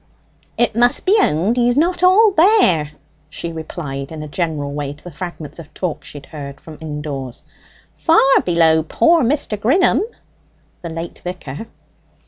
[0.57, 2.93] "It must be owned he's not all there,"
[3.29, 6.79] she replied in a general way to the fragments of talk she had heard from
[6.81, 7.43] indoors.
[7.97, 9.55] "Far below poor Mr.
[9.59, 10.01] Grinham"
[10.81, 11.67] (the late vicar).